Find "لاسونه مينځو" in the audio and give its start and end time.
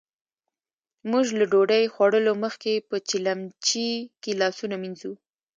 4.41-5.13